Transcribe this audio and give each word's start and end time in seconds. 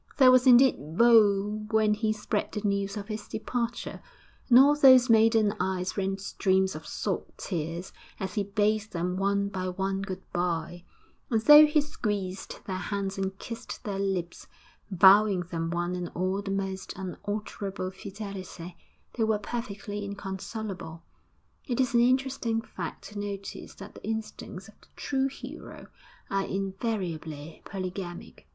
There 0.17 0.31
was 0.31 0.47
indeed 0.47 0.77
woe 0.79 1.63
when 1.69 1.93
he 1.93 2.11
spread 2.11 2.53
the 2.53 2.67
news 2.67 2.97
of 2.97 3.07
his 3.07 3.27
departure; 3.27 4.01
and 4.49 4.57
all 4.57 4.75
those 4.75 5.11
maiden 5.11 5.53
eyes 5.59 5.95
ran 5.95 6.17
streams 6.17 6.73
of 6.73 6.87
salt 6.87 7.37
tears 7.37 7.93
as 8.19 8.33
he 8.33 8.41
bade 8.43 8.81
them 8.89 9.15
one 9.15 9.47
by 9.49 9.69
one 9.69 10.01
good 10.01 10.23
bye; 10.33 10.83
and 11.29 11.39
though 11.41 11.67
he 11.67 11.81
squeezed 11.81 12.61
their 12.65 12.77
hands 12.77 13.19
and 13.19 13.37
kissed 13.37 13.83
their 13.83 13.99
lips, 13.99 14.47
vowing 14.89 15.41
them 15.41 15.69
one 15.69 15.95
and 15.95 16.09
all 16.15 16.41
the 16.41 16.49
most 16.49 16.93
unalterable 16.95 17.91
fidelity, 17.91 18.75
they 19.13 19.23
were 19.23 19.37
perfectly 19.37 20.03
inconsolable. 20.03 21.03
It 21.67 21.79
is 21.79 21.93
an 21.93 21.99
interesting 22.01 22.61
fact 22.63 23.03
to 23.09 23.19
notice 23.19 23.75
that 23.75 23.93
the 23.93 24.03
instincts 24.03 24.67
of 24.67 24.73
the 24.81 24.87
true 24.95 25.27
hero 25.27 25.85
are 26.31 26.45
invariably 26.47 27.61
polygamic.... 27.65 28.47